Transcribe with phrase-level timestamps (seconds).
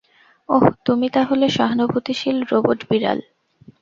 [0.49, 3.19] ওহ, তুমি তাহলে সহানুভূতিশীল রোবট বিড়াল।